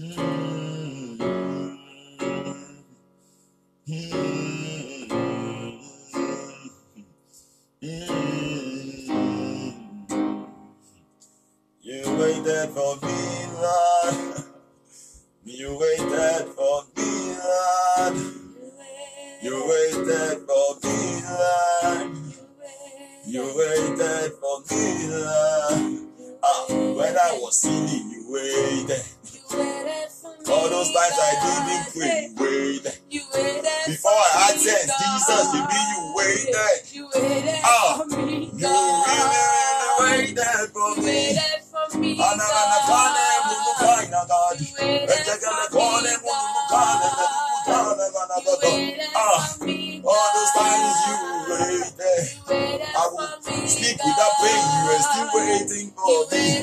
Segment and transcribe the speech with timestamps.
[0.00, 0.08] You
[12.16, 14.44] waited for me, Lord.
[15.44, 18.16] You waited for me, Lord.
[19.42, 20.96] You waited for me,
[21.28, 22.08] Lord.
[23.26, 26.40] You waited for me, Lord.
[26.42, 29.19] Ah, when I was sinning, you waited.
[30.80, 32.96] Those times I didn't pray, waited.
[33.84, 36.80] Before I had sense, Jesus, you mean you waited.
[36.96, 41.36] You waited Ah, for me, You really, really waited for You me.
[41.36, 43.12] waited for me, Ana na kane
[43.52, 43.76] God.
[43.76, 44.64] kaina gadi.
[44.64, 48.00] You waited Ejekele for kone me, munu kane munu God.
[48.00, 48.72] kane mana You godo.
[48.72, 49.36] waited Ah,
[50.08, 51.16] all those times you
[51.52, 52.24] waited.
[52.96, 54.64] I will sleep without pain.
[54.72, 56.59] You were still waiting for me.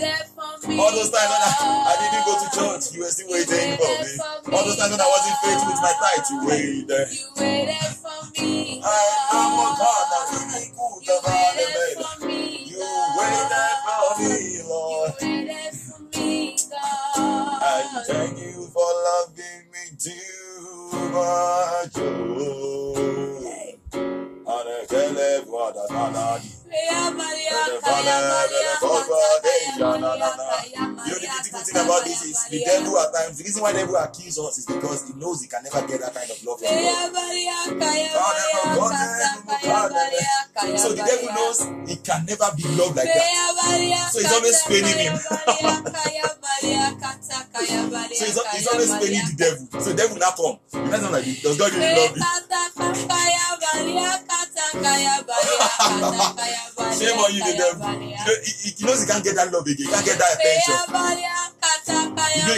[3.88, 4.18] Still You for waited me.
[4.18, 7.08] for All those me, times when I wasn't faithful with my tithe, you waited.
[7.12, 10.28] You waited for me, I am a God that
[11.06, 12.84] You have had a waited for me, You
[13.18, 14.20] waited for God.
[14.20, 15.14] me, You Lord.
[15.22, 18.06] waited for me, God.
[18.08, 21.98] thank you for loving me too much.
[21.98, 23.58] Oh.
[31.68, 34.58] Thing about this is the devil at times, the reason why the devil accuses us
[34.60, 37.12] is because he knows he can never get that kind of love from God.
[40.78, 44.12] So the devil knows he can never be loved like that.
[44.12, 45.16] So he's always paining him.
[48.18, 49.68] So he's, he's always paining the devil.
[49.82, 50.58] So the devil not come.
[50.74, 52.22] You know, like, does God really love you?
[56.98, 57.86] Shame on you, the devil.
[58.02, 59.86] You know, he, he knows he can't get that love again.
[59.86, 60.74] He can't get that attention.
[61.58, 62.54] He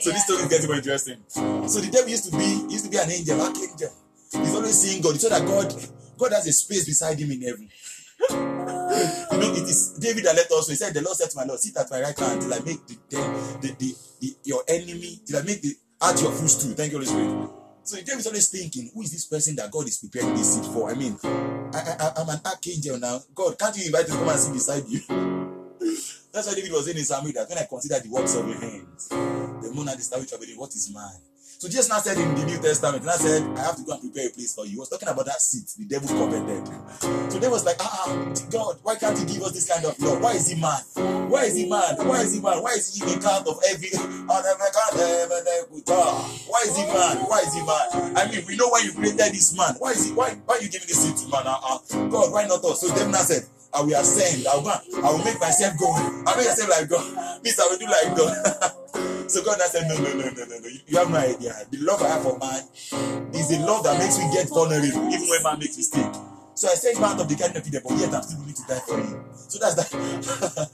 [0.00, 1.18] So this story is getting more interesting.
[1.28, 3.92] So the devil used to be used to be an angel, archangel.
[4.32, 5.20] He's always seeing God.
[5.20, 5.74] So that God,
[6.18, 8.53] God has a space beside him in heaven.
[8.94, 10.50] You know, it is David that us.
[10.50, 10.60] know.
[10.68, 12.58] He said, "The Lord said to my Lord, sit at my right hand till I
[12.60, 16.92] make the the, the, the, your enemy till I make the at your footstool." Thank
[16.92, 17.50] you, Holy Spirit.
[17.82, 20.66] So David is always thinking, "Who is this person that God is preparing this seat
[20.72, 23.20] for?" I mean, I, I, I'm an archangel now.
[23.34, 25.00] God, can't you invite me to come and sit beside you?
[26.32, 29.08] That's why David was in Psalm that when I consider the works of your hands,
[29.08, 31.33] the moon and the star which are what is mine?
[31.58, 33.92] So Jesus now said in the New Testament, and I said, I have to go
[33.92, 34.72] and prepare a place for you.
[34.72, 36.66] He was talking about that seat the devil coveted.
[37.32, 39.98] So they was like, ah, ah, God, why can't you give us this kind of
[40.00, 40.20] love?
[40.20, 40.82] Why is he mad?
[41.30, 41.98] Why is he mad?
[41.98, 42.60] Why is he mad?
[42.62, 44.40] Why is he in count of every Why
[46.66, 47.16] is he mad?
[47.26, 47.88] Why is he mad?
[48.16, 49.74] I mean, we know why you created this man.
[49.78, 51.46] Why is he why why are you giving this seat to man?
[51.46, 51.78] Uh, uh,
[52.08, 52.80] God, why not us?
[52.80, 54.46] So them now said, I will ascend.
[54.46, 54.68] I will,
[55.04, 55.92] I will make myself go.
[55.92, 57.42] I make myself like God.
[57.42, 58.36] Please, I will do like God.
[59.28, 60.68] so God now said, No, no, no, no, no, no.
[60.86, 61.54] You, have no idea.
[61.70, 62.62] The love I have for man
[63.34, 66.12] is the love that makes me get vulnerable, even when man makes mistake.
[66.54, 68.62] So I said, part of the kind of people, but yet I'm still willing to
[68.68, 69.24] die for you.
[69.48, 69.90] So that's that.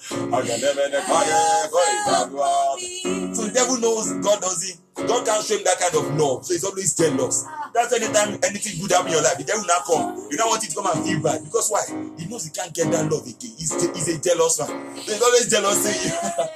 [3.34, 4.81] so the devil knows God doesn't.
[4.94, 6.44] God can't show him that kind of love.
[6.44, 7.44] So he's always jealous.
[7.73, 10.27] That's anytime anything good happen in your life, the devil now come.
[10.31, 11.45] You don't want it to come and feel bad.
[11.45, 11.87] Because why?
[12.19, 13.55] He knows he can't get that love again.
[13.55, 14.97] He's, he's a jealous man.
[14.97, 16.11] He's always jealous saying,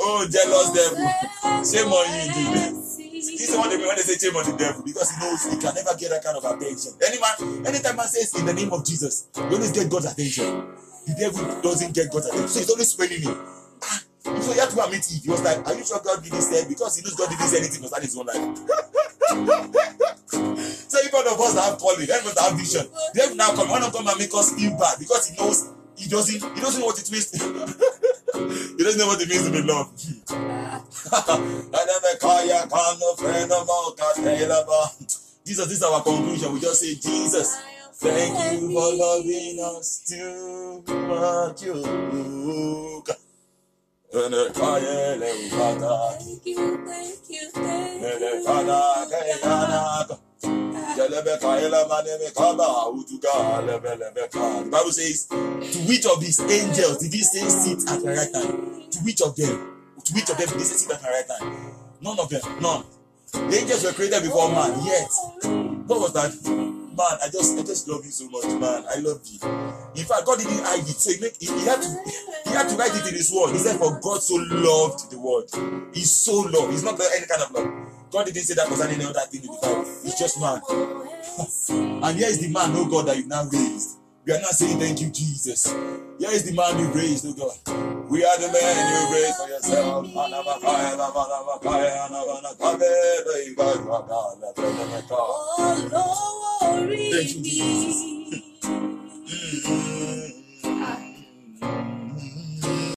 [0.00, 0.98] Oh, jealous devil.
[1.62, 2.88] Shame on you.
[3.18, 5.44] This is what they mean when they say shame on the devil because he knows
[5.44, 6.92] he can never get that kind of attention.
[7.06, 10.66] Any man, anytime man says in the name of Jesus, you always get God's attention.
[11.06, 13.36] The devil doesn't get God's attention, so he's always spending him.
[14.42, 15.22] So he had to and meet Eve.
[15.24, 16.66] He was like, Are you sure God did this there?
[16.68, 18.36] Because he knows God did this anything concerning his own life.
[20.88, 22.86] so if one of us have calling, everyone have vision.
[23.14, 26.08] The devil now come, want to come and make us bad because he knows he
[26.08, 27.32] doesn't he doesn't know what it means.
[27.32, 27.38] he
[28.84, 29.98] doesn't know what it means to be loved.
[35.44, 36.52] Jesus, this is our conclusion.
[36.52, 37.56] We just say, Jesus,
[37.94, 41.64] thank you for loving us too much.
[41.66, 43.04] Oh,
[46.18, 48.42] Thank you, thank you, thank you.
[54.64, 58.34] The Bible says, to which of these angels did he say sit at my right
[58.34, 58.90] hand?
[58.92, 59.76] To which of them?
[60.04, 61.66] To which of them did he say sit at my right hand?
[62.00, 62.42] None of them.
[62.60, 62.84] None.
[63.32, 65.10] The angels were created before man, yet.
[65.86, 66.34] What was that?
[66.48, 68.84] Man, I just I just love you so much, man.
[68.90, 69.38] I love you.
[69.94, 71.88] In fact, God didn't hide it, so he, make, he, he had to
[72.44, 73.52] he had to write it in his word.
[73.52, 75.50] He said, For God so loved the world.
[75.92, 76.72] He's so loved.
[76.72, 77.88] He's not any kind of love.
[78.10, 79.80] God didn't say that concerning any other thing in the Bible.
[80.04, 80.60] It's just man.
[82.02, 83.98] And here is the man, oh God, that you now raised.
[84.24, 85.66] We are not saying thank you, Jesus.
[86.18, 87.56] Here is the man you raised, oh God.
[88.10, 90.06] We are the man you raised for yourself.
[97.10, 97.42] Thank you.
[97.42, 98.17] Jesus.